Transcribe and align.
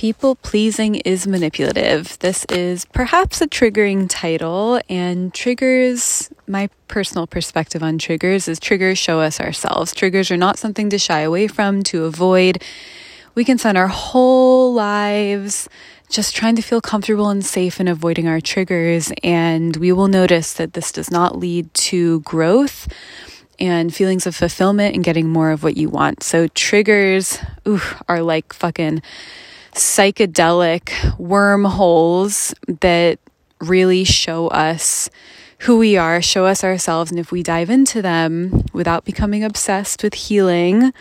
People 0.00 0.34
pleasing 0.36 0.94
is 0.94 1.26
manipulative. 1.26 2.18
This 2.20 2.46
is 2.46 2.86
perhaps 2.86 3.42
a 3.42 3.46
triggering 3.46 4.06
title, 4.08 4.80
and 4.88 5.34
triggers, 5.34 6.30
my 6.46 6.70
personal 6.88 7.26
perspective 7.26 7.82
on 7.82 7.98
triggers 7.98 8.48
is 8.48 8.58
triggers 8.58 8.96
show 8.96 9.20
us 9.20 9.38
ourselves. 9.38 9.94
Triggers 9.94 10.30
are 10.30 10.38
not 10.38 10.58
something 10.58 10.88
to 10.88 10.98
shy 10.98 11.20
away 11.20 11.48
from, 11.48 11.82
to 11.82 12.06
avoid. 12.06 12.64
We 13.34 13.44
can 13.44 13.58
spend 13.58 13.76
our 13.76 13.88
whole 13.88 14.72
lives 14.72 15.68
just 16.08 16.34
trying 16.34 16.56
to 16.56 16.62
feel 16.62 16.80
comfortable 16.80 17.28
and 17.28 17.44
safe 17.44 17.78
in 17.78 17.86
avoiding 17.86 18.26
our 18.26 18.40
triggers, 18.40 19.12
and 19.22 19.76
we 19.76 19.92
will 19.92 20.08
notice 20.08 20.54
that 20.54 20.72
this 20.72 20.92
does 20.92 21.10
not 21.10 21.36
lead 21.36 21.74
to 21.74 22.20
growth 22.20 22.88
and 23.58 23.94
feelings 23.94 24.26
of 24.26 24.34
fulfillment 24.34 24.94
and 24.94 25.04
getting 25.04 25.28
more 25.28 25.50
of 25.50 25.62
what 25.62 25.76
you 25.76 25.90
want. 25.90 26.22
So, 26.22 26.48
triggers 26.48 27.38
ooh, 27.68 27.82
are 28.08 28.22
like 28.22 28.54
fucking 28.54 29.02
psychedelic 29.74 31.18
wormholes 31.18 32.54
that 32.66 33.18
really 33.60 34.04
show 34.04 34.48
us 34.48 35.10
who 35.60 35.78
we 35.78 35.96
are, 35.96 36.22
show 36.22 36.46
us 36.46 36.64
ourselves. 36.64 37.10
And 37.10 37.20
if 37.20 37.30
we 37.30 37.42
dive 37.42 37.70
into 37.70 38.00
them 38.00 38.64
without 38.72 39.04
becoming 39.04 39.44
obsessed 39.44 40.02
with 40.02 40.14
healing, 40.14 40.92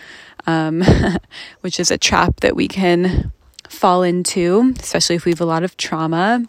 um, 0.46 0.84
which 1.62 1.80
is 1.80 1.92
a 1.92 1.98
trap 1.98 2.42
that 2.42 2.56
we 2.56 2.68
can 2.68 3.32
fall 3.70 4.04
into, 4.04 4.74
especially 4.80 5.16
if 5.16 5.26
we 5.26 5.32
have 5.32 5.42
a 5.42 5.46
lot 5.46 5.64
of 5.64 5.78
trauma. 5.78 6.46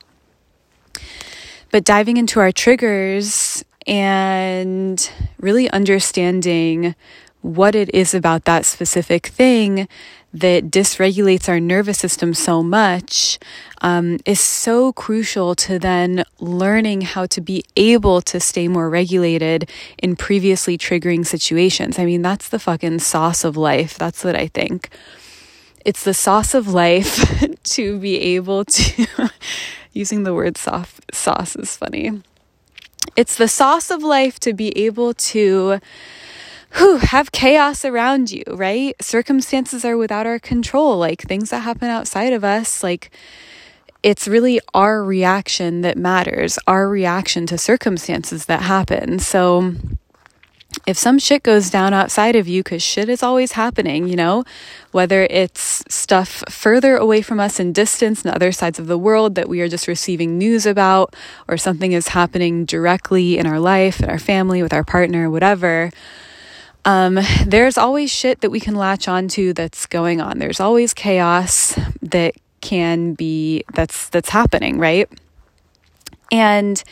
But 1.71 1.85
diving 1.85 2.17
into 2.17 2.41
our 2.41 2.51
triggers 2.51 3.65
and 3.87 5.11
really 5.39 5.71
understanding 5.71 6.97
what 7.43 7.75
it 7.75 7.95
is 7.95 8.13
about 8.13 8.45
that 8.45 8.67
specific 8.67 9.29
thing 9.29 9.89
that 10.33 10.71
dysregulates 10.71 11.49
our 11.49 11.59
nervous 11.59 11.99
system 11.99 12.35
so 12.35 12.63
much 12.63 13.39
um, 13.81 14.19
is 14.25 14.41
so 14.41 14.93
crucial 14.93 15.55
to 15.57 15.79
then 15.79 16.25
learning 16.39 17.01
how 17.01 17.27
to 17.27 17.41
be 17.41 17.65
able 17.77 18.21
to 18.23 18.39
stay 18.39 18.69
more 18.69 18.89
regulated 18.89 19.69
in 19.99 20.15
previously 20.15 20.79
triggering 20.79 21.27
situations. 21.27 21.99
I 21.99 22.05
mean, 22.05 22.23
that's 22.23 22.49
the 22.49 22.59
fucking 22.59 23.01
sauce 23.01 23.45
of 23.45 23.57
life. 23.57 23.99
That's 23.99 24.23
what 24.23 24.37
I 24.37 24.47
think. 24.47 24.91
It's 25.85 26.05
the 26.05 26.15
sauce 26.15 26.55
of 26.55 26.69
life 26.69 27.25
to 27.63 27.99
be 27.99 28.21
able 28.21 28.65
to, 28.67 29.07
using 29.93 30.23
the 30.23 30.35
word 30.35 30.57
soft, 30.57 31.15
sauce 31.15 31.57
is 31.57 31.77
funny. 31.77 32.23
It's 33.17 33.37
the 33.37 33.49
sauce 33.49 33.91
of 33.91 34.03
life 34.03 34.39
to 34.41 34.53
be 34.53 34.77
able 34.79 35.15
to 35.15 35.81
whew, 36.77 36.99
have 36.99 37.33
chaos 37.33 37.85
around 37.85 38.31
you, 38.31 38.45
right? 38.49 38.95
Circumstances 39.03 39.85
are 39.85 39.97
without 39.97 40.27
our 40.27 40.39
control, 40.39 40.99
like 40.99 41.23
things 41.23 41.51
that 41.51 41.61
happen 41.61 41.89
outside 41.89 42.33
of 42.33 42.45
us, 42.45 42.83
like 42.83 43.11
it's 44.03 44.27
really 44.27 44.61
our 44.73 45.05
reaction 45.05 45.83
that 45.83 45.97
matters, 45.97 46.59
our 46.67 46.89
reaction 46.89 47.47
to 47.47 47.59
circumstances 47.59 48.47
that 48.47 48.63
happen. 48.63 49.19
So 49.19 49.75
if 50.87 50.97
some 50.97 51.19
shit 51.19 51.43
goes 51.43 51.69
down 51.69 51.93
outside 51.93 52.37
of 52.37 52.47
you, 52.47 52.63
because 52.63 52.83
shit 52.83 53.09
is 53.09 53.23
always 53.23 53.53
happening, 53.53 54.07
you 54.07 54.17
know, 54.17 54.45
whether 54.93 55.25
it's 55.25 55.85
stuff 55.89 56.45
further 56.49 56.97
away 56.97 57.21
from 57.23 57.41
us 57.41 57.59
in 57.59 57.73
distance 57.73 58.23
and 58.23 58.33
other 58.33 58.53
sides 58.53 58.79
of 58.79 58.87
the 58.87 58.97
world 58.97 59.35
that 59.35 59.49
we 59.49 59.61
are 59.61 59.69
just 59.69 59.89
receiving 59.89 60.39
news 60.39 60.65
about, 60.67 61.15
or 61.49 61.57
something 61.57 61.93
is 61.93 62.09
happening 62.09 62.65
directly 62.65 63.37
in 63.37 63.47
our 63.47 63.59
life, 63.59 64.01
in 64.01 64.09
our 64.09 64.19
family, 64.19 64.63
with 64.63 64.73
our 64.73 64.85
partner, 64.85 65.29
whatever 65.29 65.91
um, 66.85 67.19
there's 67.47 67.77
always 67.77 68.11
shit 68.11 68.41
that 68.41 68.51
we 68.51 68.61
can 68.61 68.75
latch 68.75 69.09
onto 69.09 69.53
that's 69.53 69.87
going 69.87 70.21
on. 70.21 70.39
There's 70.39 70.61
always 70.61 70.95
chaos 70.95 71.79
that 72.03 72.35
can 72.61 73.15
be 73.15 73.65
that's 73.75 74.09
that's 74.09 74.31
happening, 74.31 74.79
right? 74.79 75.09
And 76.31 76.83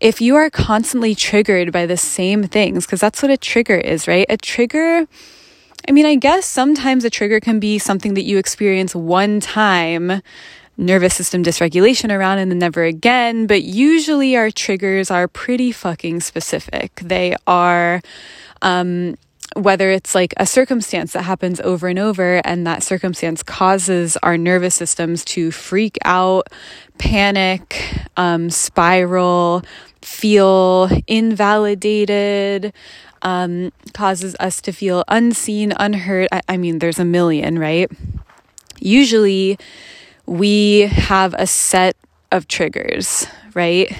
if 0.00 0.20
you 0.20 0.36
are 0.36 0.48
constantly 0.48 1.14
triggered 1.14 1.72
by 1.72 1.86
the 1.86 1.96
same 1.96 2.44
things, 2.44 2.86
because 2.86 3.00
that's 3.00 3.22
what 3.22 3.30
a 3.30 3.36
trigger 3.36 3.76
is, 3.76 4.08
right? 4.08 4.26
A 4.28 4.36
trigger, 4.36 5.06
I 5.86 5.92
mean, 5.92 6.06
I 6.06 6.14
guess 6.14 6.46
sometimes 6.46 7.04
a 7.04 7.10
trigger 7.10 7.40
can 7.40 7.60
be 7.60 7.78
something 7.78 8.14
that 8.14 8.22
you 8.22 8.38
experience 8.38 8.94
one 8.94 9.40
time, 9.40 10.22
nervous 10.80 11.14
system 11.14 11.44
dysregulation 11.44 12.10
around, 12.10 12.38
and 12.38 12.50
then 12.50 12.58
never 12.58 12.82
again. 12.82 13.46
But 13.46 13.62
usually 13.62 14.36
our 14.36 14.50
triggers 14.50 15.10
are 15.10 15.28
pretty 15.28 15.70
fucking 15.70 16.20
specific. 16.20 16.96
They 16.96 17.36
are 17.46 18.00
um, 18.62 19.16
whether 19.56 19.90
it's 19.90 20.14
like 20.14 20.32
a 20.36 20.46
circumstance 20.46 21.12
that 21.12 21.22
happens 21.22 21.60
over 21.60 21.88
and 21.88 21.98
over, 21.98 22.40
and 22.44 22.66
that 22.66 22.82
circumstance 22.82 23.42
causes 23.42 24.16
our 24.22 24.38
nervous 24.38 24.74
systems 24.74 25.24
to 25.24 25.50
freak 25.50 25.98
out, 26.04 26.48
panic, 26.98 27.76
um, 28.16 28.48
spiral, 28.50 29.62
feel 30.02 30.88
invalidated, 31.06 32.72
um, 33.22 33.72
causes 33.92 34.36
us 34.40 34.60
to 34.62 34.72
feel 34.72 35.04
unseen, 35.08 35.72
unheard. 35.76 36.28
I, 36.32 36.42
I 36.48 36.56
mean, 36.56 36.78
there's 36.78 36.98
a 36.98 37.04
million, 37.04 37.58
right? 37.58 37.90
Usually, 38.78 39.58
we 40.30 40.82
have 40.82 41.34
a 41.36 41.46
set 41.46 41.96
of 42.30 42.46
triggers, 42.46 43.26
right? 43.52 43.92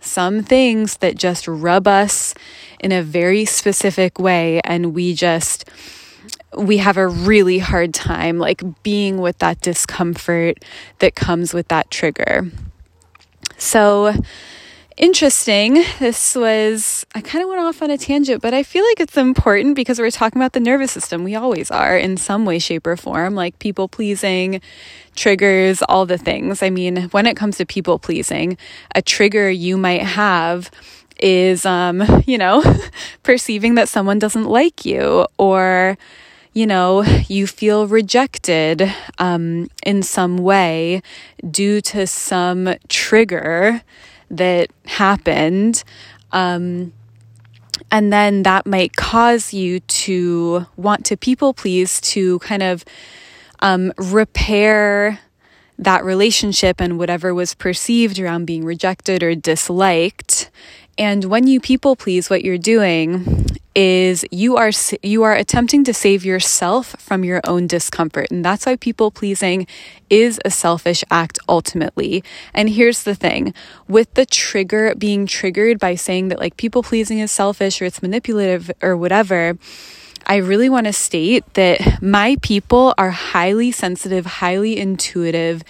Some 0.00 0.44
things 0.44 0.98
that 0.98 1.16
just 1.16 1.48
rub 1.48 1.88
us 1.88 2.32
in 2.78 2.92
a 2.92 3.02
very 3.02 3.44
specific 3.44 4.20
way 4.20 4.60
and 4.62 4.94
we 4.94 5.14
just 5.14 5.68
we 6.56 6.76
have 6.76 6.96
a 6.96 7.08
really 7.08 7.58
hard 7.58 7.92
time 7.92 8.38
like 8.38 8.62
being 8.84 9.18
with 9.18 9.38
that 9.38 9.60
discomfort 9.62 10.58
that 11.00 11.16
comes 11.16 11.52
with 11.52 11.66
that 11.66 11.90
trigger. 11.90 12.48
So 13.58 14.14
interesting. 14.96 15.84
This 15.98 16.34
was, 16.34 17.06
I 17.14 17.20
kind 17.20 17.42
of 17.42 17.48
went 17.48 17.60
off 17.60 17.82
on 17.82 17.90
a 17.90 17.98
tangent, 17.98 18.42
but 18.42 18.54
I 18.54 18.62
feel 18.62 18.84
like 18.84 19.00
it's 19.00 19.16
important 19.16 19.74
because 19.74 19.98
we're 19.98 20.10
talking 20.10 20.40
about 20.40 20.52
the 20.52 20.60
nervous 20.60 20.92
system. 20.92 21.24
We 21.24 21.34
always 21.34 21.70
are 21.70 21.96
in 21.96 22.16
some 22.16 22.44
way, 22.44 22.58
shape, 22.58 22.86
or 22.86 22.96
form, 22.96 23.34
like 23.34 23.58
people 23.58 23.88
pleasing, 23.88 24.60
triggers, 25.16 25.82
all 25.82 26.06
the 26.06 26.18
things. 26.18 26.62
I 26.62 26.70
mean, 26.70 27.08
when 27.10 27.26
it 27.26 27.36
comes 27.36 27.56
to 27.58 27.66
people 27.66 27.98
pleasing, 27.98 28.56
a 28.94 29.02
trigger 29.02 29.50
you 29.50 29.76
might 29.76 30.02
have 30.02 30.70
is, 31.20 31.64
um, 31.66 32.02
you 32.26 32.38
know, 32.38 32.62
perceiving 33.22 33.74
that 33.76 33.88
someone 33.88 34.18
doesn't 34.18 34.44
like 34.44 34.84
you 34.84 35.26
or, 35.38 35.96
you 36.52 36.66
know, 36.66 37.02
you 37.28 37.46
feel 37.46 37.86
rejected 37.86 38.92
um, 39.18 39.68
in 39.84 40.02
some 40.02 40.38
way 40.38 41.02
due 41.50 41.80
to 41.80 42.06
some 42.06 42.74
trigger 42.88 43.82
that 44.30 44.70
happened. 44.86 45.84
Um, 46.32 46.92
and 47.90 48.12
then 48.12 48.42
that 48.44 48.66
might 48.66 48.96
cause 48.96 49.52
you 49.52 49.80
to 49.80 50.66
want 50.76 51.04
to 51.06 51.16
people 51.16 51.54
please 51.54 52.00
to 52.00 52.38
kind 52.40 52.62
of 52.62 52.84
um, 53.60 53.92
repair 53.96 55.20
that 55.78 56.04
relationship 56.04 56.80
and 56.80 56.98
whatever 56.98 57.34
was 57.34 57.54
perceived 57.54 58.18
around 58.18 58.44
being 58.44 58.64
rejected 58.64 59.22
or 59.22 59.34
disliked 59.34 60.50
and 60.96 61.24
when 61.24 61.46
you 61.46 61.60
people 61.60 61.96
please, 61.96 62.30
what 62.30 62.44
you're 62.44 62.58
doing 62.58 63.46
is 63.74 64.24
you 64.30 64.56
are 64.56 64.70
you 65.02 65.22
are 65.24 65.34
attempting 65.34 65.84
to 65.84 65.94
save 65.94 66.24
yourself 66.24 66.94
from 66.98 67.24
your 67.24 67.40
own 67.44 67.66
discomfort. 67.66 68.30
And 68.30 68.44
that's 68.44 68.66
why 68.66 68.76
people 68.76 69.10
pleasing 69.10 69.66
is 70.08 70.40
a 70.44 70.50
selfish 70.50 71.04
act 71.10 71.38
ultimately. 71.48 72.22
And 72.52 72.68
here's 72.70 73.02
the 73.02 73.14
thing. 73.14 73.52
With 73.88 74.14
the 74.14 74.26
trigger 74.26 74.94
being 74.94 75.26
triggered 75.26 75.78
by 75.78 75.94
saying 75.94 76.28
that 76.28 76.38
like 76.38 76.56
people 76.56 76.82
pleasing 76.82 77.18
is 77.18 77.32
selfish 77.32 77.82
or 77.82 77.86
it's 77.86 78.02
manipulative 78.02 78.70
or 78.82 78.96
whatever 78.96 79.58
I 80.26 80.36
really 80.36 80.70
want 80.70 80.86
to 80.86 80.92
state 80.92 81.44
that 81.54 82.02
my 82.02 82.36
people 82.40 82.94
are 82.96 83.10
highly 83.10 83.70
sensitive, 83.70 84.24
highly 84.24 84.78
intuitive, 84.78 85.62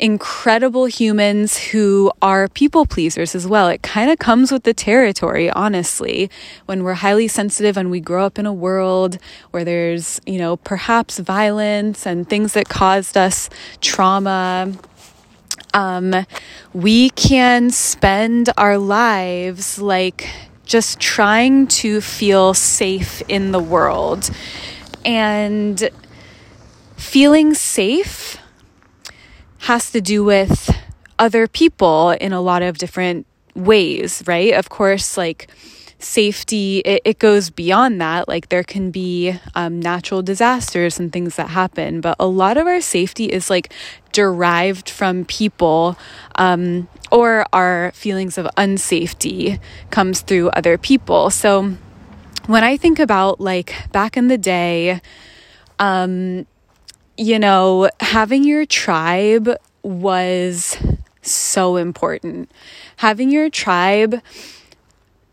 incredible 0.00 0.86
humans 0.86 1.58
who 1.58 2.10
are 2.20 2.48
people 2.48 2.86
pleasers 2.86 3.34
as 3.34 3.46
well. 3.46 3.68
It 3.68 3.82
kind 3.82 4.10
of 4.10 4.18
comes 4.18 4.52
with 4.52 4.64
the 4.64 4.74
territory, 4.74 5.50
honestly. 5.50 6.30
When 6.66 6.84
we're 6.84 6.94
highly 6.94 7.28
sensitive 7.28 7.76
and 7.76 7.90
we 7.90 8.00
grow 8.00 8.26
up 8.26 8.38
in 8.38 8.46
a 8.46 8.52
world 8.52 9.18
where 9.50 9.64
there's, 9.64 10.20
you 10.26 10.38
know, 10.38 10.56
perhaps 10.56 11.18
violence 11.18 12.06
and 12.06 12.28
things 12.28 12.52
that 12.54 12.68
caused 12.68 13.16
us 13.16 13.48
trauma. 13.80 14.72
Um, 15.74 16.26
we 16.72 17.10
can 17.10 17.70
spend 17.70 18.50
our 18.56 18.78
lives 18.78 19.78
like 19.78 20.28
just 20.64 20.98
trying 21.00 21.66
to 21.68 22.00
feel 22.00 22.54
safe 22.54 23.22
in 23.28 23.52
the 23.52 23.60
world. 23.60 24.30
And 25.04 25.88
feeling 26.96 27.54
safe 27.54 28.38
has 29.66 29.90
to 29.90 30.00
do 30.00 30.22
with 30.22 30.70
other 31.18 31.48
people 31.48 32.10
in 32.10 32.32
a 32.32 32.40
lot 32.40 32.62
of 32.62 32.78
different 32.78 33.26
ways, 33.56 34.22
right? 34.24 34.54
Of 34.54 34.68
course, 34.68 35.16
like 35.16 35.48
safety, 35.98 36.78
it, 36.84 37.02
it, 37.04 37.18
goes 37.18 37.50
beyond 37.50 38.00
that. 38.00 38.28
Like 38.28 38.48
there 38.48 38.62
can 38.62 38.92
be 38.92 39.34
um, 39.56 39.80
natural 39.80 40.22
disasters 40.22 41.00
and 41.00 41.12
things 41.12 41.34
that 41.34 41.48
happen, 41.48 42.00
but 42.00 42.14
a 42.20 42.28
lot 42.28 42.56
of 42.56 42.68
our 42.68 42.80
safety 42.80 43.24
is 43.24 43.50
like 43.50 43.72
derived 44.12 44.88
from 44.88 45.24
people. 45.24 45.98
Um, 46.36 46.86
or 47.10 47.44
our 47.52 47.90
feelings 47.92 48.38
of 48.38 48.46
unsafety 48.56 49.58
comes 49.90 50.20
through 50.20 50.50
other 50.50 50.78
people. 50.78 51.30
So 51.30 51.74
when 52.46 52.62
I 52.62 52.76
think 52.76 53.00
about 53.00 53.40
like 53.40 53.74
back 53.90 54.16
in 54.16 54.28
the 54.28 54.38
day, 54.38 55.00
um, 55.80 56.46
you 57.16 57.38
know, 57.38 57.90
having 58.00 58.44
your 58.44 58.66
tribe 58.66 59.48
was 59.82 60.76
so 61.22 61.76
important. 61.76 62.50
Having 62.96 63.30
your 63.30 63.50
tribe 63.50 64.20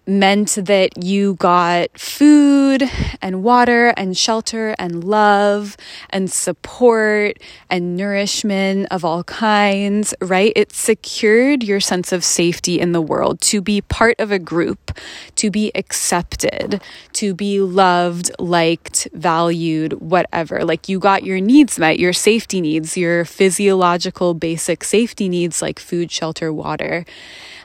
meant 0.05 0.55
that 0.55 1.03
you 1.03 1.35
got 1.35 1.97
food 1.97 2.83
and 3.21 3.43
water 3.43 3.89
and 3.95 4.17
shelter 4.17 4.75
and 4.77 5.03
love 5.03 5.77
and 6.09 6.31
support 6.31 7.37
and 7.69 7.95
nourishment 7.95 8.87
of 8.91 9.05
all 9.05 9.23
kinds, 9.23 10.13
right? 10.19 10.51
It 10.55 10.73
secured 10.73 11.63
your 11.63 11.79
sense 11.79 12.11
of 12.11 12.23
safety 12.23 12.79
in 12.79 12.91
the 12.91 13.01
world 13.01 13.39
to 13.41 13.61
be 13.61 13.81
part 13.81 14.19
of 14.19 14.31
a 14.31 14.39
group, 14.39 14.91
to 15.35 15.49
be 15.49 15.71
accepted, 15.73 16.81
to 17.13 17.33
be 17.33 17.61
loved, 17.61 18.31
liked, 18.39 19.07
valued, 19.13 19.93
whatever. 19.93 20.65
Like 20.65 20.89
you 20.89 20.99
got 20.99 21.23
your 21.23 21.39
needs 21.39 21.79
met, 21.79 21.97
your 21.97 22.13
safety 22.13 22.59
needs, 22.59 22.97
your 22.97 23.23
physiological 23.23 24.33
basic 24.33 24.83
safety 24.83 25.29
needs 25.29 25.61
like 25.61 25.79
food, 25.79 26.11
shelter, 26.11 26.51
water. 26.51 27.05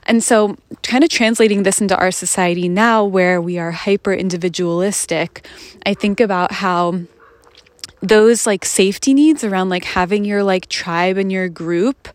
And 0.09 0.25
so, 0.25 0.57
kind 0.83 1.05
of 1.05 1.11
translating 1.11 1.65
this 1.65 1.83
into 1.83 1.97
our 1.97 2.11
society 2.11 2.67
now 2.67 3.05
where 3.05 3.43
we 3.43 3.59
are 3.59 3.71
hyper 3.71 4.15
individualistic, 4.15 5.47
I 5.85 5.93
think 5.93 6.19
about 6.19 6.51
how 6.51 7.01
those 8.01 8.47
like 8.47 8.65
safety 8.65 9.13
needs 9.13 9.45
around 9.45 9.69
like 9.69 9.85
having 9.85 10.25
your 10.25 10.43
like 10.43 10.69
tribe 10.69 11.19
and 11.19 11.31
your 11.31 11.49
group 11.49 12.09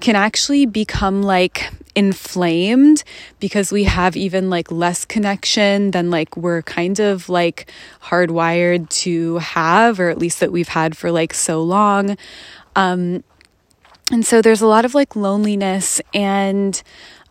can 0.00 0.16
actually 0.16 0.64
become 0.64 1.22
like 1.22 1.70
inflamed 1.94 3.04
because 3.40 3.70
we 3.70 3.84
have 3.84 4.16
even 4.16 4.48
like 4.48 4.70
less 4.70 5.04
connection 5.04 5.90
than 5.90 6.10
like 6.10 6.36
we're 6.36 6.62
kind 6.62 6.98
of 6.98 7.28
like 7.28 7.70
hardwired 8.02 8.88
to 8.88 9.38
have 9.38 10.00
or 10.00 10.08
at 10.08 10.18
least 10.18 10.40
that 10.40 10.50
we've 10.50 10.68
had 10.68 10.96
for 10.96 11.10
like 11.10 11.34
so 11.34 11.62
long. 11.62 12.16
Um 12.74 13.22
and 14.12 14.26
so 14.26 14.42
there's 14.42 14.60
a 14.60 14.66
lot 14.66 14.84
of 14.84 14.94
like 14.94 15.16
loneliness 15.16 16.00
and 16.12 16.82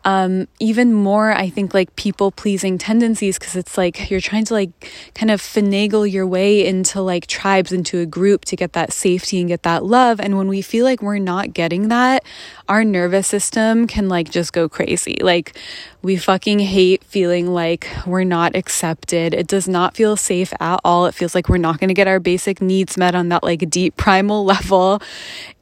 um, 0.06 0.48
even 0.60 0.94
more, 0.94 1.32
I 1.32 1.50
think, 1.50 1.74
like 1.74 1.96
people 1.96 2.32
pleasing 2.32 2.78
tendencies 2.78 3.40
because 3.40 3.56
it's 3.56 3.78
like 3.78 4.10
you're 4.12 4.20
trying 4.20 4.46
to 4.46 4.54
like 4.54 4.92
kind 5.16 5.32
of 5.32 5.42
finagle 5.42 6.10
your 6.10 6.28
way 6.28 6.66
into 6.66 7.02
like 7.02 7.28
tribes, 7.28 7.72
into 7.72 8.00
a 8.00 8.06
group 8.06 8.46
to 8.46 8.56
get 8.56 8.74
that 8.74 8.92
safety 8.92 9.40
and 9.40 9.48
get 9.48 9.64
that 9.64 9.86
love. 9.86 10.20
And 10.20 10.38
when 10.38 10.48
we 10.48 10.62
feel 10.62 10.86
like 10.86 11.02
we're 11.02 11.20
not 11.20 11.54
getting 11.54 11.88
that, 11.88 12.24
our 12.70 12.86
nervous 12.86 13.28
system 13.28 13.88
can 13.88 14.08
like 14.08 14.30
just 14.30 14.54
go 14.54 14.70
crazy. 14.70 15.18
Like 15.22 15.58
we 16.02 16.16
fucking 16.16 16.60
hate 16.60 17.04
feeling 17.04 17.54
like 17.54 17.90
we're 18.06 18.24
not 18.24 18.56
accepted. 18.56 19.34
It 19.34 19.48
does 19.48 19.68
not 19.68 19.96
feel 19.96 20.16
safe 20.16 20.54
at 20.60 20.80
all. 20.86 21.06
It 21.06 21.14
feels 21.14 21.36
like 21.36 21.50
we're 21.50 21.58
not 21.58 21.80
going 21.80 21.90
to 21.90 21.94
get 21.94 22.08
our 22.08 22.20
basic 22.20 22.62
needs 22.62 22.98
met 22.98 23.16
on 23.16 23.30
that 23.30 23.44
like 23.44 23.70
deep 23.70 23.98
primal 23.98 24.46
level. 24.54 25.02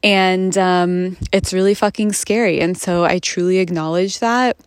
And 0.03 0.55
um, 0.57 1.17
it's 1.31 1.53
really 1.53 1.73
fucking 1.73 2.13
scary. 2.13 2.59
And 2.59 2.77
so 2.77 3.03
I 3.03 3.19
truly 3.19 3.57
acknowledge 3.57 4.19
that. 4.19 4.57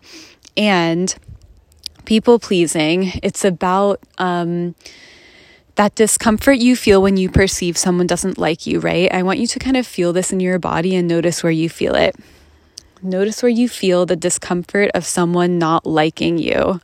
And 0.56 1.14
people 2.04 2.38
pleasing, 2.38 3.12
it's 3.22 3.44
about, 3.44 4.00
um, 4.18 4.74
that 5.76 5.94
discomfort 5.94 6.58
you 6.58 6.76
feel 6.76 7.02
when 7.02 7.16
you 7.16 7.28
perceive 7.28 7.76
someone 7.76 8.06
doesn't 8.06 8.38
like 8.38 8.66
you, 8.66 8.80
right? 8.80 9.12
I 9.12 9.22
want 9.22 9.38
you 9.40 9.46
to 9.48 9.58
kind 9.58 9.76
of 9.76 9.86
feel 9.86 10.12
this 10.12 10.32
in 10.32 10.40
your 10.40 10.58
body 10.58 10.94
and 10.94 11.08
notice 11.08 11.42
where 11.42 11.52
you 11.52 11.68
feel 11.68 11.94
it. 11.94 12.14
Notice 13.02 13.42
where 13.42 13.50
you 13.50 13.68
feel 13.68 14.06
the 14.06 14.16
discomfort 14.16 14.90
of 14.94 15.04
someone 15.04 15.58
not 15.58 15.84
liking 15.84 16.38
you. 16.38 16.80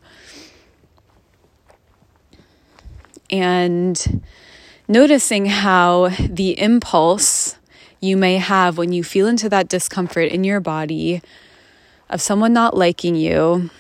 And 3.30 4.22
noticing 4.88 5.46
how 5.46 6.08
the 6.18 6.60
impulse 6.60 7.56
you 8.00 8.16
may 8.16 8.38
have 8.38 8.76
when 8.76 8.92
you 8.92 9.04
feel 9.04 9.28
into 9.28 9.48
that 9.48 9.68
discomfort 9.68 10.32
in 10.32 10.42
your 10.42 10.58
body 10.58 11.22
of 12.08 12.20
someone 12.20 12.52
not 12.52 12.76
liking 12.76 13.14
you. 13.14 13.70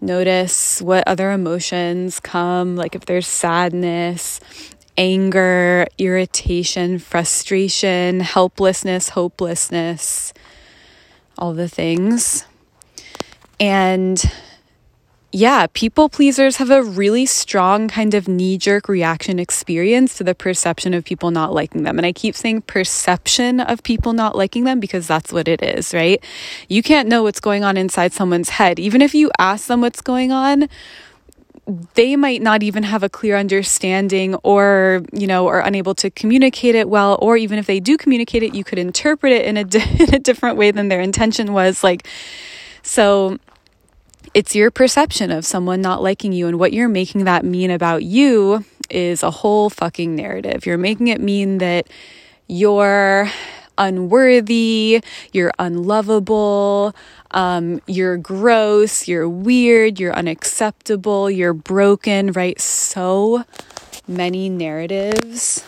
Notice 0.00 0.80
what 0.80 1.06
other 1.06 1.32
emotions 1.32 2.20
come, 2.20 2.76
like 2.76 2.94
if 2.94 3.04
there's 3.06 3.26
sadness, 3.26 4.40
anger, 4.96 5.86
irritation, 5.98 6.98
frustration, 6.98 8.20
helplessness, 8.20 9.10
hopelessness 9.10 10.32
all 11.38 11.54
the 11.54 11.68
things. 11.68 12.44
And 13.60 14.22
yeah, 15.30 15.66
people 15.74 16.08
pleasers 16.08 16.56
have 16.56 16.70
a 16.70 16.82
really 16.82 17.26
strong 17.26 17.86
kind 17.86 18.14
of 18.14 18.28
knee 18.28 18.56
jerk 18.56 18.88
reaction 18.88 19.38
experience 19.38 20.16
to 20.16 20.24
the 20.24 20.34
perception 20.34 20.94
of 20.94 21.04
people 21.04 21.30
not 21.30 21.52
liking 21.52 21.82
them. 21.82 21.98
And 21.98 22.06
I 22.06 22.12
keep 22.12 22.34
saying 22.34 22.62
perception 22.62 23.60
of 23.60 23.82
people 23.82 24.14
not 24.14 24.36
liking 24.36 24.64
them 24.64 24.80
because 24.80 25.06
that's 25.06 25.30
what 25.30 25.46
it 25.46 25.62
is, 25.62 25.92
right? 25.92 26.24
You 26.68 26.82
can't 26.82 27.10
know 27.10 27.22
what's 27.22 27.40
going 27.40 27.62
on 27.62 27.76
inside 27.76 28.14
someone's 28.14 28.48
head. 28.48 28.78
Even 28.78 29.02
if 29.02 29.14
you 29.14 29.30
ask 29.38 29.66
them 29.66 29.82
what's 29.82 30.00
going 30.00 30.32
on, 30.32 30.66
they 31.92 32.16
might 32.16 32.40
not 32.40 32.62
even 32.62 32.82
have 32.82 33.02
a 33.02 33.10
clear 33.10 33.36
understanding 33.36 34.34
or 34.36 35.02
you 35.12 35.26
know 35.26 35.46
are 35.48 35.60
unable 35.60 35.94
to 35.94 36.08
communicate 36.10 36.74
it 36.74 36.88
well 36.88 37.18
or 37.20 37.36
even 37.36 37.58
if 37.58 37.66
they 37.66 37.78
do 37.78 37.98
communicate 37.98 38.42
it 38.42 38.54
you 38.54 38.64
could 38.64 38.78
interpret 38.78 39.34
it 39.34 39.44
in 39.44 39.58
a, 39.58 39.64
di- 39.64 39.96
in 39.98 40.14
a 40.14 40.18
different 40.18 40.56
way 40.56 40.70
than 40.70 40.88
their 40.88 41.02
intention 41.02 41.52
was 41.52 41.84
like 41.84 42.08
so 42.82 43.36
it's 44.34 44.54
your 44.54 44.70
perception 44.70 45.30
of 45.30 45.44
someone 45.44 45.80
not 45.80 46.02
liking 46.02 46.32
you 46.32 46.46
and 46.46 46.58
what 46.58 46.72
you're 46.72 46.88
making 46.88 47.24
that 47.24 47.44
mean 47.44 47.70
about 47.70 48.02
you 48.02 48.64
is 48.90 49.22
a 49.22 49.30
whole 49.30 49.70
fucking 49.70 50.14
narrative 50.14 50.66
you're 50.66 50.78
making 50.78 51.08
it 51.08 51.20
mean 51.20 51.58
that 51.58 51.86
you're 52.46 53.30
unworthy 53.76 55.02
you're 55.32 55.52
unlovable 55.58 56.94
um, 57.32 57.80
you're 57.86 58.16
gross, 58.16 59.06
you're 59.06 59.28
weird, 59.28 60.00
you're 60.00 60.14
unacceptable, 60.14 61.30
you're 61.30 61.52
broken, 61.52 62.32
right? 62.32 62.58
So 62.60 63.44
many 64.06 64.48
narratives 64.48 65.62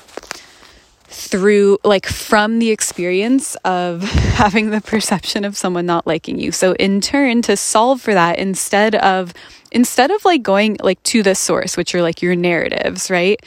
through 1.11 1.77
like 1.83 2.07
from 2.07 2.61
the 2.61 2.71
experience 2.71 3.57
of 3.65 4.03
having 4.03 4.71
the 4.71 4.81
perception 4.81 5.45
of 5.45 5.57
someone 5.57 5.85
not 5.85 6.07
liking 6.07 6.39
you. 6.39 6.53
So 6.53 6.73
in 6.75 7.01
turn 7.01 7.43
to 7.43 7.57
solve 7.57 8.01
for 8.01 8.15
that 8.15 8.39
instead 8.39 8.95
of 8.95 9.35
instead 9.73 10.11
of 10.11 10.25
like 10.25 10.43
going 10.43 10.77
like 10.83 11.03
to 11.05 11.23
the 11.23 11.35
source 11.35 11.77
which 11.77 11.95
are 11.95 12.03
like 12.03 12.23
your 12.23 12.37
narratives, 12.37 13.11
right? 13.11 13.45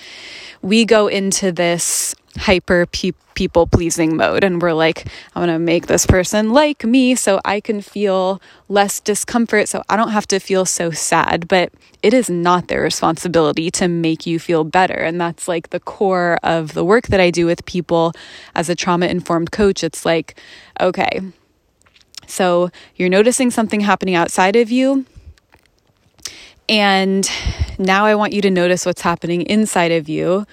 We 0.61 0.85
go 0.85 1.07
into 1.07 1.51
this 1.51 2.15
hyper 2.37 2.85
pe- 2.87 3.11
people 3.35 3.65
pleasing 3.67 4.15
mode 4.15 4.43
and 4.43 4.61
we're 4.61 4.73
like 4.73 5.07
i 5.35 5.39
want 5.39 5.49
to 5.49 5.59
make 5.59 5.87
this 5.87 6.05
person 6.05 6.51
like 6.51 6.83
me 6.83 7.15
so 7.15 7.39
i 7.45 7.59
can 7.59 7.81
feel 7.81 8.41
less 8.69 8.99
discomfort 8.99 9.67
so 9.67 9.83
i 9.89 9.95
don't 9.95 10.11
have 10.11 10.27
to 10.27 10.39
feel 10.39 10.65
so 10.65 10.91
sad. 10.91 11.47
But 11.47 11.71
it 12.01 12.13
is 12.13 12.29
not 12.29 12.67
their 12.67 12.81
responsibility 12.81 13.71
to 13.71 13.87
make 13.87 14.25
you 14.25 14.39
feel 14.39 14.63
better 14.63 14.95
and 14.95 15.19
that's 15.21 15.47
like 15.47 15.69
the 15.69 15.79
core 15.79 16.37
of 16.43 16.73
the 16.73 16.83
work 16.83 17.07
that 17.07 17.19
i 17.19 17.29
do 17.29 17.45
with 17.45 17.65
people 17.65 18.13
as 18.55 18.69
a 18.69 18.75
trauma 18.75 19.07
informed 19.07 19.51
coach. 19.51 19.83
It's 19.83 20.05
like 20.05 20.39
okay 20.79 21.21
so 22.27 22.69
you're 22.95 23.09
noticing 23.09 23.51
something 23.51 23.81
happening 23.81 24.15
outside 24.15 24.55
of 24.55 24.71
you 24.71 25.05
and 26.69 27.29
now 27.77 28.05
i 28.05 28.15
want 28.15 28.33
you 28.33 28.41
to 28.41 28.49
notice 28.49 28.85
what's 28.85 29.01
happening 29.01 29.41
inside 29.43 29.91
of 29.91 30.07
you 30.07 30.45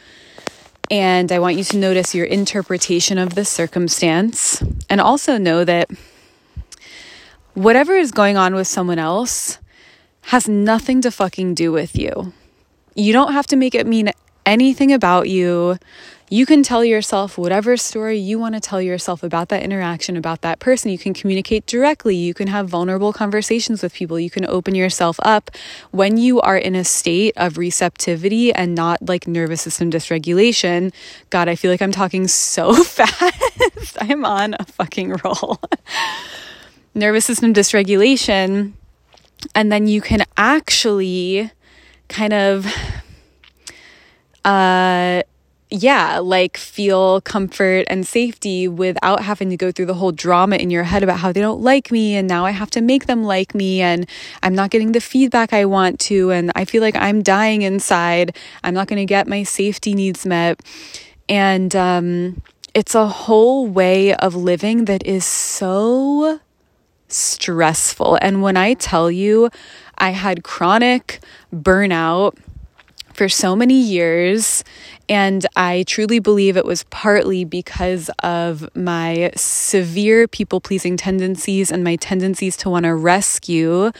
and 0.90 1.30
I 1.30 1.38
want 1.38 1.56
you 1.56 1.64
to 1.64 1.76
notice 1.76 2.14
your 2.14 2.26
interpretation 2.26 3.16
of 3.16 3.34
the 3.34 3.44
circumstance 3.44 4.62
and 4.88 5.00
also 5.00 5.38
know 5.38 5.64
that 5.64 5.88
whatever 7.54 7.94
is 7.94 8.10
going 8.10 8.36
on 8.36 8.54
with 8.54 8.66
someone 8.66 8.98
else 8.98 9.58
has 10.22 10.48
nothing 10.48 11.00
to 11.02 11.10
fucking 11.10 11.54
do 11.54 11.70
with 11.72 11.96
you. 11.96 12.32
You 12.94 13.12
don't 13.12 13.32
have 13.32 13.46
to 13.48 13.56
make 13.56 13.74
it 13.74 13.86
mean 13.86 14.10
anything 14.44 14.92
about 14.92 15.28
you. 15.28 15.78
You 16.32 16.46
can 16.46 16.62
tell 16.62 16.84
yourself 16.84 17.36
whatever 17.36 17.76
story 17.76 18.16
you 18.16 18.38
want 18.38 18.54
to 18.54 18.60
tell 18.60 18.80
yourself 18.80 19.24
about 19.24 19.48
that 19.48 19.64
interaction, 19.64 20.16
about 20.16 20.42
that 20.42 20.60
person. 20.60 20.92
You 20.92 20.96
can 20.96 21.12
communicate 21.12 21.66
directly. 21.66 22.14
You 22.14 22.34
can 22.34 22.46
have 22.46 22.68
vulnerable 22.68 23.12
conversations 23.12 23.82
with 23.82 23.92
people. 23.92 24.20
You 24.20 24.30
can 24.30 24.46
open 24.46 24.76
yourself 24.76 25.18
up 25.24 25.50
when 25.90 26.18
you 26.18 26.40
are 26.40 26.56
in 26.56 26.76
a 26.76 26.84
state 26.84 27.32
of 27.36 27.58
receptivity 27.58 28.52
and 28.52 28.76
not 28.76 29.02
like 29.08 29.26
nervous 29.26 29.62
system 29.62 29.90
dysregulation. 29.90 30.92
God, 31.30 31.48
I 31.48 31.56
feel 31.56 31.72
like 31.72 31.82
I'm 31.82 31.90
talking 31.90 32.28
so 32.28 32.74
fast. 32.84 33.98
I'm 34.00 34.24
on 34.24 34.54
a 34.56 34.64
fucking 34.66 35.16
roll. 35.24 35.58
nervous 36.94 37.24
system 37.24 37.52
dysregulation 37.52 38.74
and 39.56 39.72
then 39.72 39.88
you 39.88 40.00
can 40.00 40.24
actually 40.36 41.50
kind 42.08 42.32
of 42.32 42.66
uh 44.44 45.22
yeah, 45.70 46.18
like 46.18 46.56
feel 46.56 47.20
comfort 47.20 47.86
and 47.88 48.04
safety 48.06 48.66
without 48.66 49.22
having 49.22 49.50
to 49.50 49.56
go 49.56 49.70
through 49.70 49.86
the 49.86 49.94
whole 49.94 50.10
drama 50.10 50.56
in 50.56 50.68
your 50.68 50.82
head 50.82 51.04
about 51.04 51.20
how 51.20 51.30
they 51.32 51.40
don't 51.40 51.60
like 51.60 51.92
me 51.92 52.16
and 52.16 52.26
now 52.26 52.44
I 52.44 52.50
have 52.50 52.70
to 52.72 52.80
make 52.80 53.06
them 53.06 53.22
like 53.22 53.54
me 53.54 53.80
and 53.80 54.08
I'm 54.42 54.54
not 54.54 54.70
getting 54.70 54.92
the 54.92 55.00
feedback 55.00 55.52
I 55.52 55.64
want 55.66 56.00
to 56.00 56.32
and 56.32 56.50
I 56.56 56.64
feel 56.64 56.82
like 56.82 56.96
I'm 56.96 57.22
dying 57.22 57.62
inside. 57.62 58.36
I'm 58.64 58.74
not 58.74 58.88
going 58.88 58.98
to 58.98 59.06
get 59.06 59.28
my 59.28 59.44
safety 59.44 59.94
needs 59.94 60.26
met. 60.26 60.60
And 61.28 61.74
um, 61.76 62.42
it's 62.74 62.96
a 62.96 63.06
whole 63.06 63.68
way 63.68 64.14
of 64.14 64.34
living 64.34 64.86
that 64.86 65.06
is 65.06 65.24
so 65.24 66.40
stressful. 67.06 68.18
And 68.20 68.42
when 68.42 68.56
I 68.56 68.74
tell 68.74 69.08
you, 69.08 69.50
I 69.98 70.10
had 70.10 70.42
chronic 70.42 71.20
burnout 71.54 72.36
for 73.14 73.28
so 73.28 73.54
many 73.54 73.80
years. 73.80 74.64
And 75.08 75.44
I 75.56 75.84
truly 75.88 76.20
believe 76.20 76.56
it 76.56 76.64
was 76.64 76.84
partly 76.84 77.44
because 77.44 78.10
of 78.22 78.68
my 78.76 79.32
severe 79.34 80.28
people 80.28 80.60
pleasing 80.60 80.96
tendencies 80.96 81.72
and 81.72 81.82
my 81.82 81.96
tendencies 81.96 82.56
to 82.58 82.70
want 82.70 82.84
to 82.84 82.94
rescue 82.94 83.90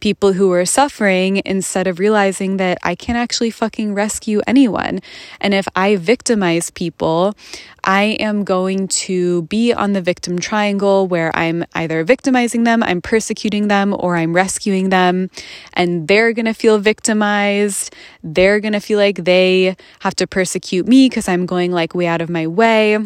people 0.00 0.32
who 0.32 0.48
were 0.48 0.64
suffering 0.64 1.42
instead 1.44 1.86
of 1.86 1.98
realizing 1.98 2.56
that 2.56 2.78
I 2.82 2.94
can't 2.94 3.18
actually 3.18 3.50
fucking 3.50 3.94
rescue 3.94 4.40
anyone. 4.46 5.00
And 5.40 5.52
if 5.52 5.68
I 5.76 5.96
victimize 5.96 6.70
people, 6.70 7.34
I 7.84 8.16
am 8.18 8.44
going 8.44 8.88
to 8.88 9.42
be 9.42 9.72
on 9.72 9.92
the 9.92 10.00
victim 10.00 10.38
triangle 10.38 11.06
where 11.06 11.30
I'm 11.36 11.64
either 11.74 12.02
victimizing 12.02 12.64
them, 12.64 12.82
I'm 12.82 13.02
persecuting 13.02 13.68
them, 13.68 13.94
or 13.98 14.16
I'm 14.16 14.34
rescuing 14.34 14.88
them. 14.88 15.30
And 15.74 16.08
they're 16.08 16.32
going 16.32 16.46
to 16.46 16.54
feel 16.54 16.78
victimized. 16.78 17.94
They're 18.22 18.58
going 18.58 18.72
to 18.72 18.80
feel 18.80 18.98
like 18.98 19.24
they 19.24 19.76
have 20.00 20.16
to 20.16 20.26
persecute 20.26 20.88
me 20.88 21.08
because 21.10 21.28
I'm 21.28 21.44
going 21.44 21.72
like 21.72 21.94
way 21.94 22.06
out 22.06 22.22
of 22.22 22.30
my 22.30 22.46
way 22.46 22.98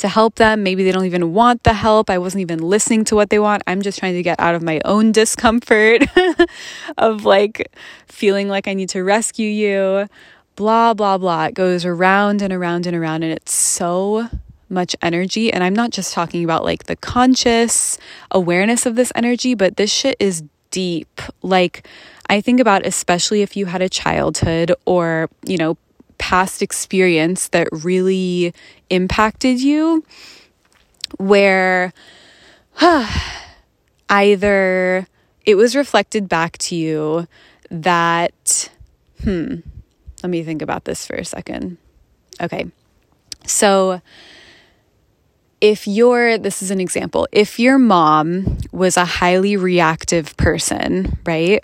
to 0.00 0.08
help 0.08 0.36
them. 0.36 0.62
Maybe 0.62 0.84
they 0.84 0.92
don't 0.92 1.06
even 1.06 1.32
want 1.32 1.62
the 1.62 1.72
help. 1.72 2.10
I 2.10 2.18
wasn't 2.18 2.42
even 2.42 2.58
listening 2.58 3.04
to 3.06 3.14
what 3.14 3.30
they 3.30 3.38
want. 3.38 3.62
I'm 3.66 3.82
just 3.82 3.98
trying 3.98 4.14
to 4.14 4.22
get 4.22 4.38
out 4.40 4.54
of 4.54 4.62
my 4.62 4.80
own 4.84 5.12
discomfort 5.20 6.02
of 6.98 7.24
like 7.24 7.70
feeling 8.06 8.48
like 8.48 8.68
I 8.68 8.74
need 8.74 8.90
to 8.90 9.02
rescue 9.02 9.48
you. 9.48 10.08
Blah, 10.60 10.92
blah, 10.92 11.16
blah. 11.16 11.46
It 11.46 11.54
goes 11.54 11.86
around 11.86 12.42
and 12.42 12.52
around 12.52 12.86
and 12.86 12.94
around. 12.94 13.22
And 13.22 13.32
it's 13.32 13.54
so 13.54 14.28
much 14.68 14.94
energy. 15.00 15.50
And 15.50 15.64
I'm 15.64 15.72
not 15.72 15.88
just 15.88 16.12
talking 16.12 16.44
about 16.44 16.64
like 16.64 16.84
the 16.84 16.96
conscious 16.96 17.96
awareness 18.30 18.84
of 18.84 18.94
this 18.94 19.10
energy, 19.14 19.54
but 19.54 19.78
this 19.78 19.90
shit 19.90 20.18
is 20.20 20.42
deep. 20.70 21.22
Like, 21.40 21.88
I 22.28 22.42
think 22.42 22.60
about 22.60 22.84
especially 22.84 23.40
if 23.40 23.56
you 23.56 23.64
had 23.64 23.80
a 23.80 23.88
childhood 23.88 24.74
or, 24.84 25.30
you 25.46 25.56
know, 25.56 25.78
past 26.18 26.60
experience 26.60 27.48
that 27.48 27.66
really 27.72 28.52
impacted 28.90 29.62
you 29.62 30.04
where 31.16 31.94
huh, 32.72 33.06
either 34.10 35.06
it 35.46 35.54
was 35.54 35.74
reflected 35.74 36.28
back 36.28 36.58
to 36.58 36.76
you 36.76 37.26
that, 37.70 38.70
hmm, 39.24 39.60
let 40.22 40.30
me 40.30 40.42
think 40.42 40.62
about 40.62 40.84
this 40.84 41.06
for 41.06 41.16
a 41.16 41.24
second. 41.24 41.78
Okay. 42.40 42.66
So, 43.46 44.00
if 45.60 45.86
you're, 45.86 46.38
this 46.38 46.62
is 46.62 46.70
an 46.70 46.80
example, 46.80 47.28
if 47.32 47.58
your 47.58 47.78
mom 47.78 48.58
was 48.72 48.96
a 48.96 49.04
highly 49.04 49.56
reactive 49.56 50.36
person, 50.36 51.18
right? 51.26 51.62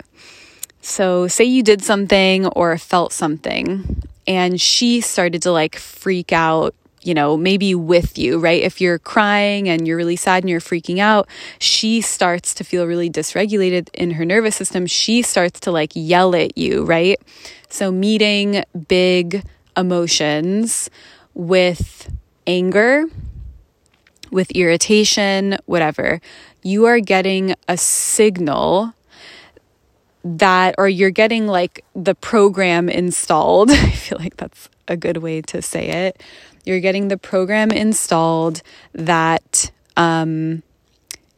So, 0.81 1.27
say 1.27 1.45
you 1.45 1.63
did 1.63 1.83
something 1.83 2.47
or 2.47 2.77
felt 2.77 3.11
something 3.11 4.03
and 4.27 4.59
she 4.59 5.01
started 5.01 5.41
to 5.43 5.51
like 5.51 5.75
freak 5.77 6.31
out 6.31 6.75
you 7.07 7.13
know, 7.13 7.37
maybe 7.37 7.73
with 7.73 8.17
you, 8.17 8.37
right? 8.37 8.61
If 8.61 8.81
you're 8.81 8.99
crying 8.99 9.69
and 9.69 9.87
you're 9.87 9.95
really 9.95 10.17
sad 10.17 10.43
and 10.43 10.49
you're 10.49 10.59
freaking 10.59 10.99
out, 10.99 11.29
she 11.57 12.01
starts 12.01 12.53
to 12.55 12.65
feel 12.65 12.85
really 12.85 13.09
dysregulated 13.09 13.87
in 13.93 14.11
her 14.11 14.25
nervous 14.25 14.57
system. 14.57 14.85
She 14.85 15.21
starts 15.21 15.61
to 15.61 15.71
like 15.71 15.93
yell 15.95 16.35
at 16.35 16.57
you, 16.57 16.83
right? 16.83 17.17
So, 17.69 17.91
meeting 17.91 18.63
big 18.89 19.43
emotions 19.77 20.89
with 21.33 22.11
anger, 22.45 23.05
with 24.29 24.51
irritation, 24.51 25.57
whatever, 25.65 26.19
you 26.61 26.85
are 26.85 26.99
getting 26.99 27.55
a 27.69 27.77
signal 27.77 28.93
that 30.25 30.75
or 30.77 30.89
you're 30.89 31.09
getting 31.09 31.47
like 31.47 31.85
the 31.95 32.15
program 32.15 32.89
installed. 32.89 33.71
I 33.71 33.91
feel 33.91 34.17
like 34.19 34.35
that's 34.35 34.67
a 34.87 34.97
good 34.97 35.17
way 35.17 35.41
to 35.43 35.61
say 35.61 36.07
it. 36.07 36.21
You're 36.65 36.79
getting 36.79 37.07
the 37.07 37.17
program 37.17 37.71
installed 37.71 38.61
that 38.93 39.71
um, 39.95 40.63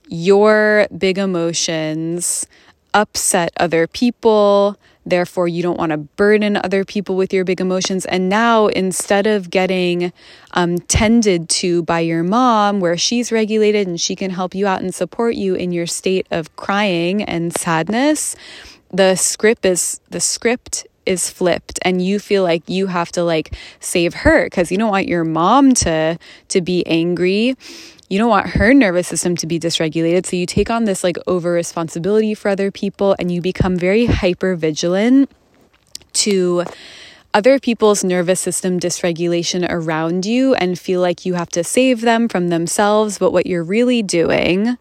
your 0.08 0.88
big 0.98 1.18
emotions 1.18 2.48
upset 2.94 3.52
other 3.58 3.88
people. 3.88 4.78
Therefore, 5.06 5.48
you 5.48 5.64
don't 5.64 5.78
want 5.78 5.92
to 5.92 5.98
burden 5.98 6.58
other 6.58 6.84
people 6.84 7.16
with 7.16 7.34
your 7.34 7.44
big 7.44 7.62
emotions. 7.62 8.06
And 8.06 8.30
now, 8.30 8.68
instead 8.68 9.26
of 9.26 9.50
getting 9.50 10.12
um, 10.52 10.80
tended 10.80 11.50
to 11.50 11.84
by 11.84 12.02
your 12.02 12.24
mom, 12.24 12.80
where 12.80 12.98
she's 12.98 13.32
regulated 13.32 13.88
and 13.88 14.00
she 14.00 14.16
can 14.16 14.30
help 14.30 14.54
you 14.54 14.68
out 14.68 14.82
and 14.82 14.94
support 14.94 15.36
you 15.36 15.56
in 15.56 15.72
your 15.72 15.88
state 15.88 16.28
of 16.32 16.56
crying 16.56 17.24
and 17.24 17.56
sadness, 17.56 18.36
the 18.92 19.16
script 19.16 19.66
is 19.66 20.00
the 20.10 20.20
script 20.20 20.86
is 21.06 21.30
flipped 21.30 21.80
and 21.82 22.02
you 22.02 22.20
feel 22.20 22.44
like 22.44 22.64
you 22.68 22.88
have 22.88 23.12
to 23.14 23.24
like 23.24 23.56
save 23.80 24.14
her 24.14 24.46
because 24.46 24.72
you 24.72 24.78
don't 24.78 24.92
want 24.92 25.08
your 25.08 25.24
mom 25.24 25.74
to 25.74 26.18
to 26.50 26.62
be 26.62 26.86
angry. 26.88 27.56
You 28.10 28.18
don't 28.18 28.30
want 28.30 28.48
her 28.48 28.74
nervous 28.74 29.08
system 29.08 29.36
to 29.38 29.48
be 29.48 29.60
dysregulated. 29.60 30.26
So 30.26 30.36
you 30.36 30.46
take 30.46 30.70
on 30.70 30.86
this 30.86 31.04
like 31.04 31.18
over 31.28 31.52
responsibility 31.52 32.34
for 32.34 32.50
other 32.50 32.72
people 32.72 33.16
and 33.20 33.32
you 33.32 33.42
become 33.42 33.78
very 33.78 34.06
hyper 34.06 34.56
vigilant 34.56 35.30
to 36.14 36.66
other 37.34 37.60
people's 37.60 38.04
nervous 38.04 38.40
system 38.40 38.80
dysregulation 38.80 39.66
around 39.70 40.26
you 40.26 40.56
and 40.56 40.80
feel 40.80 41.02
like 41.02 41.26
you 41.26 41.36
have 41.36 41.50
to 41.50 41.64
save 41.64 42.02
them 42.02 42.28
from 42.28 42.48
themselves. 42.50 43.20
But 43.20 43.32
what 43.32 43.46
you're 43.46 43.64
really 43.64 44.02
doing 44.02 44.78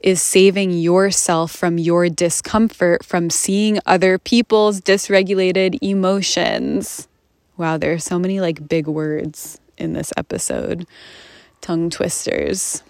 is 0.00 0.20
saving 0.22 0.70
yourself 0.72 1.52
from 1.52 1.78
your 1.78 2.08
discomfort 2.08 3.04
from 3.04 3.30
seeing 3.30 3.78
other 3.86 4.18
people's 4.18 4.80
dysregulated 4.80 5.78
emotions. 5.82 7.08
Wow, 7.56 7.78
there 7.78 7.92
are 7.92 7.98
so 7.98 8.18
many 8.18 8.40
like 8.40 8.68
big 8.68 8.86
words 8.86 9.58
in 9.78 9.92
this 9.92 10.12
episode, 10.16 10.86
tongue 11.60 11.90
twisters. 11.90 12.82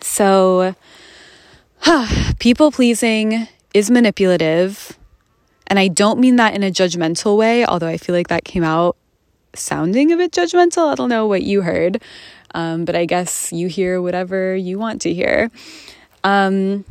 So, 0.00 0.74
huh, 1.80 2.32
people 2.38 2.70
pleasing 2.70 3.48
is 3.74 3.90
manipulative. 3.90 4.98
And 5.66 5.78
I 5.78 5.88
don't 5.88 6.18
mean 6.18 6.36
that 6.36 6.54
in 6.54 6.62
a 6.62 6.70
judgmental 6.70 7.36
way, 7.36 7.64
although 7.66 7.88
I 7.88 7.98
feel 7.98 8.14
like 8.14 8.28
that 8.28 8.44
came 8.44 8.64
out 8.64 8.96
sounding 9.54 10.12
a 10.12 10.16
bit 10.16 10.32
judgmental. 10.32 10.90
I 10.90 10.94
don't 10.94 11.10
know 11.10 11.26
what 11.26 11.42
you 11.42 11.62
heard, 11.62 12.02
um, 12.54 12.84
but 12.84 12.96
I 12.96 13.04
guess 13.04 13.52
you 13.52 13.68
hear 13.68 14.00
whatever 14.00 14.54
you 14.54 14.78
want 14.78 15.02
to 15.02 15.14
hear. 15.14 15.50
Um, 16.24 16.84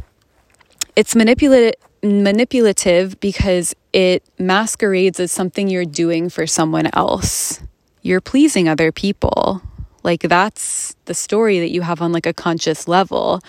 it's 0.95 1.15
manipulative 1.15 1.75
manipulative 2.03 3.19
because 3.19 3.75
it 3.91 4.23
masquerades 4.37 5.19
as 5.19 5.31
something 5.31 5.67
you're 5.67 5.85
doing 5.85 6.29
for 6.29 6.45
someone 6.45 6.87
else. 6.93 7.61
You're 8.01 8.21
pleasing 8.21 8.67
other 8.69 8.91
people. 8.91 9.61
Like 10.03 10.21
that's 10.21 10.95
the 11.05 11.13
story 11.13 11.59
that 11.59 11.71
you 11.71 11.81
have 11.81 12.01
on 12.01 12.11
like 12.11 12.25
a 12.25 12.33
conscious 12.33 12.87
level. 12.87 13.41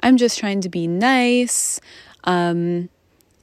I'm 0.00 0.16
just 0.16 0.38
trying 0.38 0.60
to 0.60 0.68
be 0.68 0.86
nice. 0.86 1.80
Um, 2.24 2.88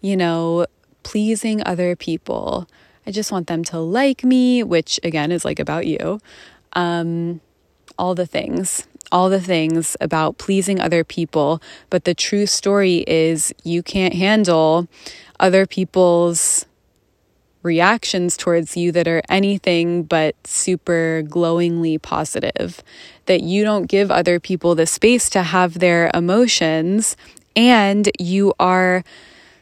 you 0.02 0.16
know, 0.16 0.68
pleasing 1.04 1.62
other 1.66 1.96
people. 1.96 2.68
I 3.06 3.12
just 3.12 3.32
want 3.32 3.48
them 3.48 3.64
to 3.66 3.80
like 3.80 4.24
me, 4.24 4.64
which 4.64 5.00
again 5.04 5.32
is 5.32 5.44
like 5.44 5.60
about 5.60 5.88
you. 5.88 6.20
Um, 6.74 7.42
all 8.02 8.16
the 8.16 8.26
things 8.26 8.88
all 9.12 9.30
the 9.30 9.42
things 9.42 9.98
about 10.00 10.38
pleasing 10.38 10.80
other 10.80 11.04
people, 11.04 11.62
but 11.90 12.06
the 12.06 12.14
true 12.14 12.46
story 12.46 13.04
is 13.08 13.54
you 13.64 13.84
can't 13.84 14.14
handle 14.14 14.88
other 15.40 15.66
people's 15.66 16.66
reactions 17.62 18.38
towards 18.38 18.76
you 18.78 18.92
that 18.92 19.08
are 19.08 19.22
anything 19.30 20.04
but 20.04 20.36
super 20.48 21.24
glowingly 21.24 21.98
positive. 21.98 22.82
That 23.26 23.42
you 23.42 23.64
don't 23.64 23.88
give 23.88 24.10
other 24.10 24.40
people 24.40 24.76
the 24.76 24.86
space 24.86 25.30
to 25.32 25.44
have 25.44 25.80
their 25.80 26.10
emotions 26.14 27.16
and 27.56 28.10
you 28.18 28.54
are 28.60 29.04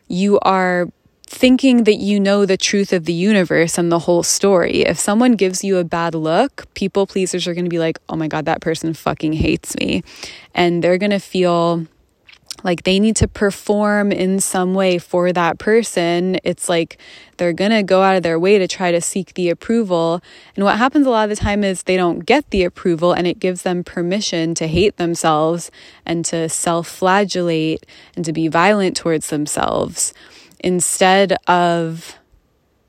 you 0.08 0.40
are 0.42 0.90
thinking 1.30 1.84
that 1.84 1.98
you 1.98 2.20
know 2.20 2.44
the 2.44 2.58
truth 2.58 2.92
of 2.92 3.06
the 3.06 3.14
universe 3.14 3.78
and 3.78 3.92
the 3.92 4.00
whole 4.00 4.24
story. 4.24 4.82
If 4.82 4.98
someone 4.98 5.34
gives 5.34 5.64
you 5.64 5.78
a 5.78 5.84
bad 5.84 6.16
look, 6.16 6.66
people 6.74 7.06
pleasers 7.06 7.48
are 7.48 7.54
going 7.54 7.66
to 7.66 7.70
be 7.70 7.78
like, 7.78 8.00
oh 8.10 8.16
my 8.16 8.28
God, 8.28 8.46
that 8.46 8.62
person 8.62 8.96
fucking 8.96 9.34
hates 9.34 9.78
me. 9.78 10.04
And 10.56 10.84
they're 10.84 10.98
going 10.98 11.12
to 11.12 11.20
feel 11.20 11.86
like 12.64 12.84
they 12.84 13.00
need 13.00 13.16
to 13.18 13.28
perform 13.28 14.12
in 14.12 14.40
some 14.40 14.74
way 14.74 14.98
for 14.98 15.32
that 15.32 15.60
person. 15.60 16.40
It's 16.44 16.68
like 16.68 16.98
they're 17.38 17.54
going 17.54 17.72
to 17.72 17.84
go 17.84 18.02
out 18.02 18.16
of 18.16 18.24
their 18.24 18.40
way 18.40 18.58
to 18.58 18.68
try 18.68 18.92
to 18.92 19.00
seek 19.00 19.36
the 19.36 19.50
approval. 19.50 20.22
And 20.56 20.66
what 20.66 20.80
happens 20.80 21.06
a 21.06 21.12
lot 21.12 21.30
of 21.30 21.38
the 21.38 21.42
time 21.42 21.64
is 21.64 21.84
they 21.84 21.96
don't 21.96 22.26
get 22.26 22.50
the 22.50 22.64
approval 22.64 23.14
and 23.14 23.28
it 23.28 23.38
gives 23.40 23.62
them 23.62 23.84
permission 23.84 24.56
to 24.56 24.68
hate 24.68 24.98
themselves 24.98 25.70
and 26.08 26.26
to 26.26 26.50
self 26.50 26.88
flagellate 26.88 27.86
and 28.16 28.26
to 28.26 28.34
be 28.34 28.48
violent 28.48 28.98
towards 28.98 29.30
themselves 29.30 30.12
instead 30.60 31.36
of 31.48 32.18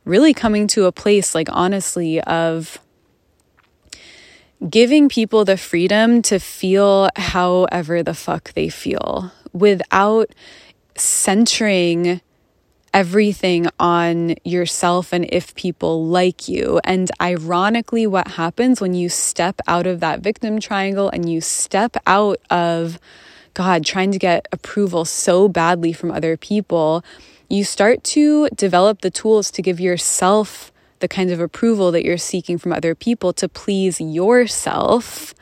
really 0.05 0.35
coming 0.35 0.67
to 0.69 0.87
a 0.87 0.93
place, 0.93 1.35
like 1.35 1.49
honestly, 1.51 2.21
of 2.23 2.79
giving 4.69 5.09
people 5.09 5.45
the 5.45 5.57
freedom 5.57 6.21
to 6.23 6.39
feel 6.39 7.09
however 7.17 8.03
the 8.03 8.15
fuck 8.15 8.53
they 8.53 8.69
feel 8.69 9.33
without 9.53 10.35
centering 10.97 12.21
everything 12.93 13.69
on 13.79 14.35
yourself 14.45 15.13
and 15.13 15.27
if 15.31 15.55
people 15.55 16.07
like 16.07 16.49
you. 16.49 16.81
And 16.85 17.11
ironically, 17.21 18.07
what 18.07 18.29
happens 18.29 18.81
when 18.81 18.95
you 18.95 19.09
step 19.09 19.61
out 19.69 19.87
of 19.87 20.01
that 20.01 20.21
victim 20.21 20.61
triangle 20.61 21.09
and 21.09 21.31
you 21.31 21.41
step 21.41 21.97
out 22.07 22.41
of 22.51 22.99
God 23.55 23.85
trying 23.85 24.13
to 24.13 24.19
get 24.19 24.47
approval 24.53 25.05
so 25.05 25.49
badly 25.49 25.93
from 25.93 26.11
other 26.11 26.37
people, 26.37 27.05
you 27.49 27.65
start 27.65 28.05
to 28.05 28.49
develop 28.51 29.01
the 29.01 29.11
tools 29.11 29.51
to 29.53 29.63
give 29.63 29.81
yourself 29.81 30.73
the 31.01 31.09
kind 31.09 31.31
of 31.31 31.41
approval 31.41 31.91
that 31.93 32.05
you're 32.05 32.19
seeking 32.19 32.59
from 32.59 32.73
other 32.73 32.95
people 32.95 33.33
to 33.33 33.49
please 33.49 34.01
yourself. 34.01 35.35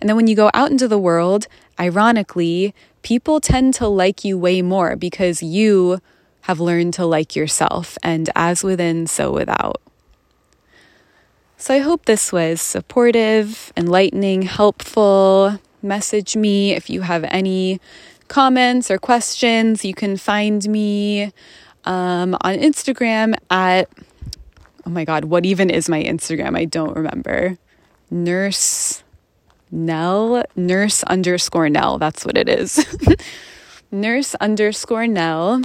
And 0.00 0.08
then 0.08 0.16
when 0.16 0.26
you 0.26 0.36
go 0.36 0.50
out 0.54 0.70
into 0.70 0.86
the 0.86 0.98
world, 0.98 1.46
ironically, 1.80 2.74
people 3.02 3.40
tend 3.40 3.74
to 3.74 3.88
like 3.88 4.24
you 4.24 4.38
way 4.38 4.62
more 4.62 4.96
because 4.96 5.42
you 5.42 6.00
have 6.42 6.60
learned 6.60 6.94
to 6.94 7.04
like 7.04 7.34
yourself, 7.36 7.98
and 8.02 8.30
as 8.34 8.64
within, 8.64 9.06
so 9.06 9.32
without. 9.32 9.82
So 11.56 11.74
I 11.74 11.78
hope 11.78 12.04
this 12.04 12.32
was 12.32 12.60
supportive, 12.60 13.72
enlightening, 13.76 14.42
helpful. 14.42 15.58
Message 15.82 16.36
me 16.36 16.72
if 16.72 16.90
you 16.90 17.02
have 17.02 17.24
any 17.24 17.80
comments 18.28 18.90
or 18.90 18.98
questions. 18.98 19.84
You 19.84 19.94
can 19.94 20.16
find 20.16 20.66
me 20.68 21.32
um, 21.84 22.34
on 22.40 22.54
Instagram 22.56 23.34
at, 23.50 23.88
oh 24.86 24.90
my 24.90 25.04
God, 25.04 25.24
what 25.24 25.46
even 25.46 25.70
is 25.70 25.88
my 25.88 26.02
Instagram? 26.02 26.56
I 26.56 26.64
don't 26.64 26.96
remember. 26.96 27.56
Nurse 28.10 29.02
Nell, 29.70 30.44
nurse 30.56 31.02
underscore 31.04 31.68
Nell. 31.68 31.98
That's 31.98 32.24
what 32.24 32.36
it 32.38 32.48
is. 32.48 32.84
nurse 33.90 34.34
underscore 34.36 35.06
Nell. 35.06 35.62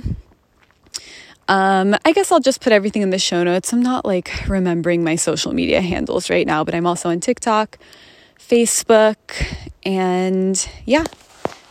Um, 1.48 1.96
I 2.06 2.14
guess 2.14 2.32
I'll 2.32 2.40
just 2.40 2.62
put 2.62 2.72
everything 2.72 3.02
in 3.02 3.10
the 3.10 3.20
show 3.20 3.44
notes. 3.44 3.74
I'm 3.74 3.82
not 3.82 4.06
like 4.06 4.48
remembering 4.48 5.04
my 5.04 5.16
social 5.16 5.54
media 5.54 5.82
handles 5.82 6.30
right 6.30 6.48
now, 6.48 6.64
but 6.64 6.74
I'm 6.74 6.86
also 6.86 7.10
on 7.10 7.20
TikTok, 7.20 7.78
Facebook, 8.48 9.46
and 9.84 10.70
yeah, 10.86 11.06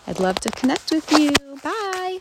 I'd 0.06 0.20
love 0.20 0.40
to 0.40 0.50
connect 0.50 0.90
with 0.90 1.10
you. 1.12 1.30
Bye. 1.62 2.20